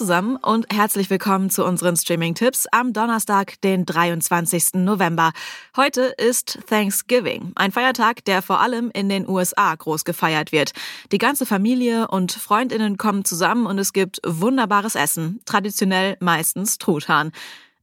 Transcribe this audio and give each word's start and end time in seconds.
Zusammen 0.00 0.36
und 0.36 0.64
herzlich 0.72 1.10
willkommen 1.10 1.50
zu 1.50 1.62
unseren 1.62 1.94
Streaming-Tipps 1.94 2.66
am 2.72 2.94
Donnerstag, 2.94 3.60
den 3.60 3.84
23. 3.84 4.76
November. 4.76 5.32
Heute 5.76 6.14
ist 6.16 6.58
Thanksgiving, 6.66 7.52
ein 7.54 7.70
Feiertag, 7.70 8.24
der 8.24 8.40
vor 8.40 8.62
allem 8.62 8.90
in 8.94 9.10
den 9.10 9.28
USA 9.28 9.74
groß 9.74 10.06
gefeiert 10.06 10.52
wird. 10.52 10.72
Die 11.12 11.18
ganze 11.18 11.44
Familie 11.44 12.08
und 12.08 12.32
Freundinnen 12.32 12.96
kommen 12.96 13.26
zusammen 13.26 13.66
und 13.66 13.78
es 13.78 13.92
gibt 13.92 14.22
wunderbares 14.24 14.94
Essen, 14.94 15.42
traditionell 15.44 16.16
meistens 16.20 16.78
Truthahn. 16.78 17.30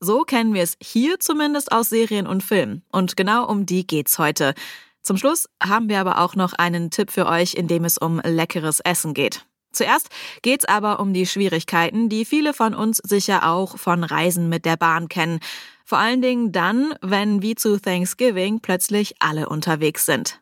So 0.00 0.22
kennen 0.22 0.54
wir 0.54 0.62
es 0.62 0.78
hier 0.80 1.20
zumindest 1.20 1.70
aus 1.70 1.90
Serien 1.90 2.26
und 2.26 2.42
Filmen. 2.42 2.82
Und 2.90 3.18
genau 3.18 3.44
um 3.46 3.66
die 3.66 3.86
geht's 3.86 4.18
heute. 4.18 4.54
Zum 5.02 5.18
Schluss 5.18 5.50
haben 5.62 5.90
wir 5.90 6.00
aber 6.00 6.22
auch 6.22 6.34
noch 6.34 6.54
einen 6.54 6.90
Tipp 6.90 7.10
für 7.10 7.26
euch, 7.26 7.52
in 7.52 7.68
dem 7.68 7.84
es 7.84 7.98
um 7.98 8.20
leckeres 8.20 8.80
Essen 8.80 9.12
geht. 9.12 9.45
Zuerst 9.76 10.08
geht's 10.42 10.64
aber 10.64 11.00
um 11.00 11.12
die 11.12 11.26
Schwierigkeiten, 11.26 12.08
die 12.08 12.24
viele 12.24 12.54
von 12.54 12.74
uns 12.74 12.98
sicher 12.98 13.48
auch 13.48 13.78
von 13.78 14.04
Reisen 14.04 14.48
mit 14.48 14.64
der 14.64 14.76
Bahn 14.76 15.08
kennen. 15.08 15.40
Vor 15.84 15.98
allen 15.98 16.22
Dingen 16.22 16.50
dann, 16.50 16.94
wenn 17.02 17.42
wie 17.42 17.54
zu 17.54 17.80
Thanksgiving 17.80 18.60
plötzlich 18.60 19.14
alle 19.20 19.48
unterwegs 19.48 20.06
sind. 20.06 20.40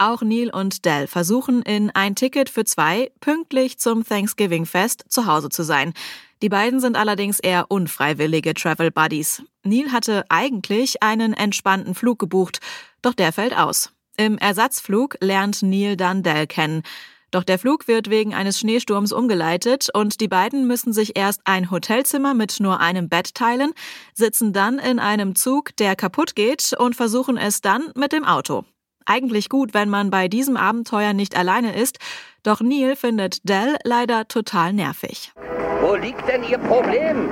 Auch 0.00 0.22
Neil 0.22 0.50
und 0.50 0.84
Dell 0.84 1.08
versuchen 1.08 1.62
in 1.62 1.90
ein 1.90 2.14
Ticket 2.14 2.50
für 2.50 2.64
zwei 2.64 3.10
pünktlich 3.20 3.80
zum 3.80 4.06
Thanksgiving-Fest 4.06 5.06
zu 5.08 5.26
Hause 5.26 5.48
zu 5.48 5.64
sein. 5.64 5.92
Die 6.40 6.48
beiden 6.48 6.78
sind 6.78 6.96
allerdings 6.96 7.40
eher 7.40 7.68
unfreiwillige 7.68 8.54
Travel 8.54 8.92
Buddies. 8.92 9.42
Neil 9.64 9.90
hatte 9.90 10.24
eigentlich 10.28 11.02
einen 11.02 11.32
entspannten 11.32 11.96
Flug 11.96 12.20
gebucht, 12.20 12.60
doch 13.02 13.14
der 13.14 13.32
fällt 13.32 13.56
aus. 13.56 13.90
Im 14.16 14.38
Ersatzflug 14.38 15.16
lernt 15.20 15.62
Neil 15.62 15.96
dann 15.96 16.22
Dell 16.22 16.46
kennen. 16.46 16.82
Doch 17.30 17.44
der 17.44 17.58
Flug 17.58 17.88
wird 17.88 18.08
wegen 18.08 18.34
eines 18.34 18.58
Schneesturms 18.58 19.12
umgeleitet 19.12 19.88
und 19.92 20.20
die 20.20 20.28
beiden 20.28 20.66
müssen 20.66 20.92
sich 20.92 21.16
erst 21.16 21.42
ein 21.44 21.70
Hotelzimmer 21.70 22.32
mit 22.32 22.58
nur 22.60 22.80
einem 22.80 23.08
Bett 23.08 23.34
teilen, 23.34 23.72
sitzen 24.14 24.52
dann 24.52 24.78
in 24.78 24.98
einem 24.98 25.34
Zug, 25.34 25.76
der 25.76 25.94
kaputt 25.94 26.34
geht 26.34 26.72
und 26.78 26.96
versuchen 26.96 27.36
es 27.36 27.60
dann 27.60 27.92
mit 27.94 28.12
dem 28.12 28.24
Auto. 28.24 28.64
Eigentlich 29.04 29.48
gut, 29.48 29.74
wenn 29.74 29.88
man 29.88 30.10
bei 30.10 30.28
diesem 30.28 30.56
Abenteuer 30.56 31.12
nicht 31.12 31.36
alleine 31.36 31.74
ist, 31.74 31.98
doch 32.42 32.60
Neil 32.60 32.96
findet 32.96 33.46
Dell 33.48 33.76
leider 33.84 34.28
total 34.28 34.72
nervig. 34.72 35.32
Wo 35.80 35.94
liegt 35.94 36.26
denn 36.28 36.44
Ihr 36.44 36.58
Problem? 36.58 37.28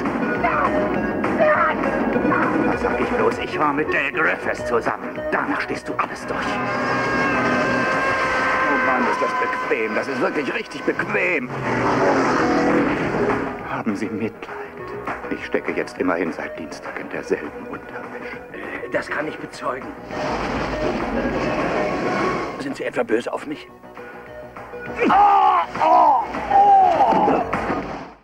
Was 2.66 2.80
sag 2.82 3.00
ich 3.00 3.08
bloß? 3.08 3.38
Ich 3.44 3.58
war 3.58 3.72
mit 3.72 3.92
Dale 3.92 4.12
Griffiths 4.12 4.66
zusammen. 4.66 5.18
Danach 5.32 5.60
stehst 5.62 5.88
du 5.88 5.94
alles 5.94 6.26
durch. 6.26 6.46
Oh 8.96 8.98
Mann, 8.98 9.10
ist 9.10 9.20
das 9.20 9.30
bequem. 9.40 9.94
Das 9.94 10.08
ist 10.08 10.20
wirklich 10.20 10.54
richtig 10.54 10.82
bequem. 10.84 11.50
Haben 13.70 13.94
Sie 13.96 14.06
Mitleid. 14.06 14.56
Ich 15.30 15.44
stecke 15.44 15.72
jetzt 15.72 15.98
immerhin 15.98 16.32
seit 16.32 16.58
Dienstag 16.58 16.98
in 17.00 17.08
derselben 17.10 17.66
Unterwäsche. 17.68 18.36
Äh, 18.52 18.88
Das 18.90 19.08
kann 19.08 19.26
ich 19.28 19.36
bezeugen. 19.38 19.88
Sind 22.60 22.76
Sie 22.76 22.84
etwa 22.84 23.02
böse 23.02 23.32
auf 23.32 23.46
mich? 23.46 23.68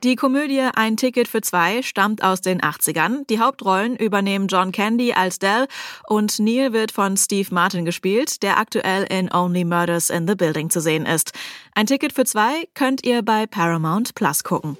Die 0.02 0.16
Komödie 0.16 0.68
Ein 0.74 0.96
Ticket 0.96 1.28
für 1.28 1.42
zwei 1.42 1.80
stammt 1.82 2.24
aus 2.24 2.40
den 2.40 2.60
80ern. 2.60 3.24
Die 3.30 3.38
Hauptrollen 3.38 3.94
übernehmen 3.94 4.48
John 4.48 4.72
Candy 4.72 5.12
als 5.12 5.38
Dell 5.38 5.68
und 6.08 6.40
Neil 6.40 6.72
wird 6.72 6.90
von 6.90 7.16
Steve 7.16 7.48
Martin 7.54 7.84
gespielt, 7.84 8.42
der 8.42 8.58
aktuell 8.58 9.04
in 9.04 9.32
Only 9.32 9.64
Murders 9.64 10.10
in 10.10 10.26
the 10.26 10.34
Building 10.34 10.70
zu 10.70 10.80
sehen 10.80 11.06
ist. 11.06 11.30
Ein 11.76 11.86
Ticket 11.86 12.12
für 12.12 12.24
zwei 12.24 12.66
könnt 12.74 13.06
ihr 13.06 13.22
bei 13.22 13.46
Paramount 13.46 14.16
Plus 14.16 14.42
gucken. 14.42 14.76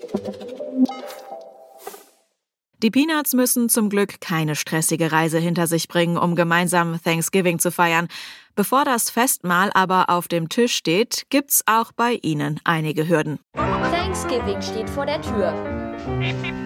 Die 2.83 2.91
Peanuts 2.91 3.33
müssen 3.33 3.69
zum 3.69 3.91
Glück 3.91 4.21
keine 4.21 4.57
stressige 4.57 5.13
Reise 5.13 5.39
hinter 5.39 5.69
sich 5.69 5.87
bringen, 5.87 6.19
um 6.19 6.35
gemeinsam 6.35 6.99
Thanksgiving 7.01 7.61
zu 7.61 7.71
feiern. 7.71 8.09
Bevor 8.57 8.85
das 8.85 9.09
Festmahl 9.09 9.71
aber 9.73 10.11
auf 10.11 10.27
dem 10.27 10.49
Tisch 10.49 10.75
steht, 10.75 11.27
gibt's 11.31 11.63
auch 11.67 11.93
bei 11.93 12.19
ihnen 12.23 12.59
einige 12.65 13.07
Hürden. 13.07 13.39
Thanksgiving 14.13 14.61
steht 14.61 14.91
vor 14.91 15.07
der 15.07 15.23
Tür. 15.23 15.55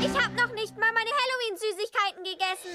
Ich 0.01 0.13
habe 0.19 0.35
noch 0.35 0.53
nicht 0.55 0.77
mal 0.77 0.91
meine 0.93 1.13
Halloween-Süßigkeiten 1.15 2.25
gegessen. 2.25 2.73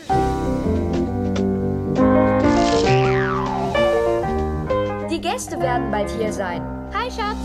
Die 5.09 5.19
Gäste 5.19 5.59
werden 5.59 5.91
bald 5.91 6.09
hier 6.11 6.31
sein. 6.31 6.61
Hi, 6.93 7.11
Schatz. 7.11 7.35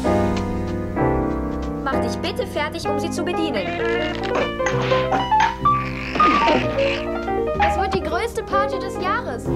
Mach 1.82 2.00
dich 2.00 2.16
bitte 2.18 2.46
fertig, 2.46 2.88
um 2.88 3.00
sie 3.00 3.10
zu 3.10 3.24
bedienen. 3.24 3.66
Es 7.60 7.76
wird 7.76 7.92
die 7.92 8.02
größte 8.02 8.44
Party 8.44 8.78
des 8.78 8.94
Jahres. 9.02 9.46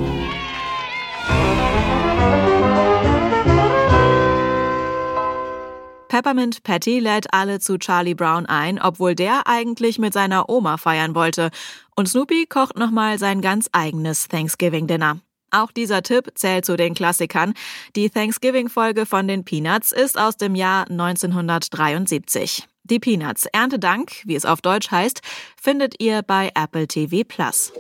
Peppermint 6.21 6.63
Patty 6.65 6.99
lädt 6.99 7.33
alle 7.33 7.61
zu 7.61 7.79
Charlie 7.79 8.13
Brown 8.13 8.45
ein, 8.45 8.79
obwohl 8.79 9.15
der 9.15 9.47
eigentlich 9.47 9.99
mit 9.99 10.13
seiner 10.13 10.51
Oma 10.51 10.77
feiern 10.77 11.15
wollte. 11.15 11.49
Und 11.97 12.11
Snoopy 12.11 12.45
kocht 12.45 12.77
nochmal 12.77 13.19
sein 13.19 13.41
ganz 13.41 13.71
eigenes 13.73 14.29
Thanksgiving-Dinner. 14.29 15.21
Auch 15.51 15.73
dieser 15.73 16.03
Tipp 16.03 16.33
zählt 16.35 16.67
zu 16.67 16.77
den 16.77 16.93
Klassikern. 16.93 17.55
Die 17.97 18.11
Thanksgiving-Folge 18.11 19.07
von 19.07 19.29
den 19.29 19.47
Peanuts 19.47 19.93
ist 19.93 20.19
aus 20.19 20.37
dem 20.37 20.55
Jahr 20.55 20.91
1973. 20.91 22.69
Die 22.85 22.99
Peanuts 22.99 23.47
Erntedank, 23.47 24.21
wie 24.27 24.35
es 24.35 24.45
auf 24.45 24.61
Deutsch 24.61 24.91
heißt, 24.91 25.23
findet 25.59 26.03
ihr 26.03 26.21
bei 26.21 26.51
Apple 26.55 26.87
TV 26.87 27.25
Plus. 27.27 27.73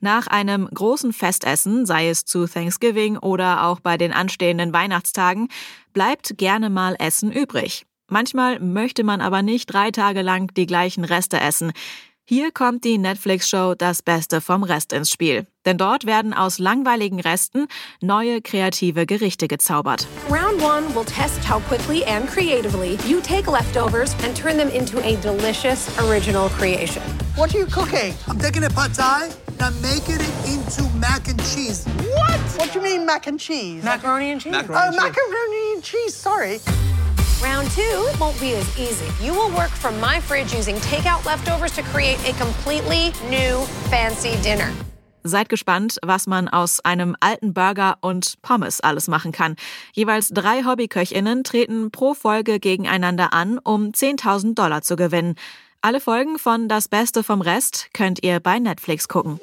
Nach 0.00 0.28
einem 0.28 0.68
großen 0.72 1.12
Festessen, 1.12 1.84
sei 1.84 2.08
es 2.08 2.24
zu 2.24 2.46
Thanksgiving 2.46 3.18
oder 3.18 3.64
auch 3.64 3.80
bei 3.80 3.96
den 3.96 4.12
anstehenden 4.12 4.72
Weihnachtstagen, 4.72 5.48
bleibt 5.92 6.38
gerne 6.38 6.70
mal 6.70 6.94
Essen 6.98 7.32
übrig. 7.32 7.84
Manchmal 8.08 8.60
möchte 8.60 9.04
man 9.04 9.20
aber 9.20 9.42
nicht 9.42 9.66
drei 9.66 9.90
Tage 9.90 10.22
lang 10.22 10.54
die 10.54 10.66
gleichen 10.66 11.04
Reste 11.04 11.40
essen. 11.40 11.72
Hier 12.24 12.52
kommt 12.52 12.84
die 12.84 12.98
Netflix-Show 12.98 13.74
Das 13.74 14.02
Beste 14.02 14.40
vom 14.40 14.62
Rest 14.62 14.92
ins 14.92 15.10
Spiel. 15.10 15.46
Denn 15.64 15.78
dort 15.78 16.04
werden 16.04 16.34
aus 16.34 16.58
langweiligen 16.58 17.20
Resten 17.20 17.66
neue 18.02 18.42
kreative 18.42 19.06
Gerichte 19.06 19.48
gezaubert. 19.48 20.06
Round 20.30 20.62
one 20.62 20.94
will 20.94 21.06
test 21.06 21.40
how 21.48 21.60
quickly 21.68 22.04
and 22.04 22.28
creatively 22.28 22.98
you 23.08 23.20
take 23.20 23.50
leftovers 23.50 24.14
and 24.24 24.36
turn 24.36 24.58
them 24.58 24.68
into 24.68 24.98
a 24.98 25.16
delicious 25.16 25.88
original 25.98 26.50
creation. 26.50 27.02
What 27.34 27.54
are 27.54 27.60
you 27.60 27.66
cooking? 27.66 28.14
I'm 28.28 28.38
taking 28.38 28.64
a 28.64 28.70
pad 28.70 28.94
thai 28.94 29.30
and 29.58 29.74
I'm 29.74 29.82
making 29.82 30.16
it 30.20 30.34
into 30.46 30.82
mac 30.98 31.28
and 31.28 31.38
cheese. 31.40 31.84
What? 31.86 32.40
What 32.58 32.72
do 32.72 32.78
you 32.78 32.84
mean 32.84 33.06
mac 33.06 33.26
and 33.26 33.38
cheese? 33.38 33.82
Macaroni 33.82 34.30
and 34.30 34.40
cheese. 34.40 34.54
oh, 34.54 34.90
macaroni 34.92 35.72
and 35.74 35.82
cheese. 35.82 36.14
Sorry. 36.14 36.60
Round 37.42 37.70
two 37.70 38.08
won't 38.20 38.38
be 38.40 38.54
as 38.54 38.78
easy. 38.78 39.06
You 39.24 39.32
will 39.32 39.50
work 39.50 39.70
from 39.70 39.98
my 40.00 40.20
fridge 40.20 40.52
using 40.52 40.76
takeout 40.76 41.24
leftovers 41.24 41.72
to 41.72 41.82
create 41.82 42.18
a 42.28 42.32
completely 42.34 43.12
new 43.30 43.64
fancy 43.90 44.36
dinner. 44.42 44.72
Seid 45.24 45.48
gespannt, 45.48 45.98
was 46.02 46.26
man 46.26 46.48
aus 46.48 46.80
einem 46.84 47.16
alten 47.20 47.52
Burger 47.52 47.98
und 48.00 48.40
Pommes 48.40 48.80
alles 48.80 49.08
machen 49.08 49.32
kann. 49.32 49.56
Jeweils 49.92 50.28
drei 50.28 50.64
Hobbyköchinnen 50.64 51.44
treten 51.44 51.90
pro 51.90 52.14
Folge 52.14 52.60
gegeneinander 52.60 53.32
an, 53.32 53.58
um 53.58 53.90
10.000 53.90 54.54
Dollar 54.54 54.82
zu 54.82 54.96
gewinnen. 54.96 55.34
Alle 55.80 56.00
Folgen 56.00 56.38
von 56.38 56.68
Das 56.68 56.88
Beste 56.88 57.22
vom 57.22 57.40
Rest 57.40 57.90
könnt 57.94 58.24
ihr 58.24 58.40
bei 58.40 58.58
Netflix 58.58 59.06
gucken. 59.06 59.38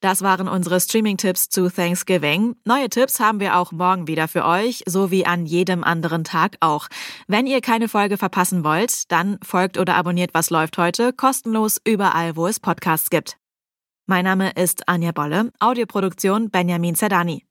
Das 0.00 0.20
waren 0.22 0.46
unsere 0.46 0.78
Streaming-Tipps 0.78 1.48
zu 1.48 1.70
Thanksgiving. 1.70 2.54
Neue 2.64 2.90
Tipps 2.90 3.18
haben 3.18 3.40
wir 3.40 3.56
auch 3.56 3.72
morgen 3.72 4.06
wieder 4.06 4.28
für 4.28 4.44
euch, 4.44 4.82
so 4.86 5.10
wie 5.10 5.24
an 5.26 5.46
jedem 5.46 5.82
anderen 5.82 6.22
Tag 6.22 6.56
auch. 6.60 6.88
Wenn 7.26 7.46
ihr 7.46 7.62
keine 7.62 7.88
Folge 7.88 8.18
verpassen 8.18 8.62
wollt, 8.62 9.10
dann 9.10 9.38
folgt 9.42 9.78
oder 9.78 9.96
abonniert 9.96 10.34
Was 10.34 10.50
läuft 10.50 10.76
heute 10.76 11.14
kostenlos 11.14 11.80
überall, 11.82 12.36
wo 12.36 12.46
es 12.46 12.60
Podcasts 12.60 13.08
gibt. 13.08 13.38
Mein 14.06 14.24
Name 14.24 14.50
ist 14.50 14.86
Anja 14.88 15.12
Bolle, 15.12 15.50
Audioproduktion 15.60 16.50
Benjamin 16.50 16.94
Zerdani. 16.94 17.46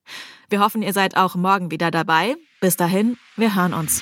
Wir 0.50 0.60
hoffen, 0.60 0.84
ihr 0.84 0.94
seid 0.94 1.18
auch 1.18 1.36
morgen 1.36 1.72
wieder 1.72 1.92
dabei. 1.92 2.36
Bis 2.62 2.78
dahin, 2.78 3.18
wir 3.36 3.56
hören 3.56 3.74
uns. 3.74 4.02